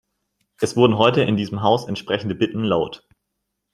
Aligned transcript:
Es 0.59 0.75
wurden 0.75 0.97
heute 0.97 1.21
in 1.21 1.37
diesem 1.37 1.61
Haus 1.61 1.87
entsprechende 1.87 2.33
Bitten 2.33 2.63
laut. 2.63 3.07